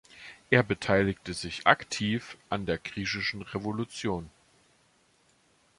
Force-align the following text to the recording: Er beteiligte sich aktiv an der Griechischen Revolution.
Er 0.49 0.63
beteiligte 0.63 1.35
sich 1.35 1.67
aktiv 1.67 2.35
an 2.49 2.65
der 2.65 2.79
Griechischen 2.79 3.43
Revolution. 3.43 4.31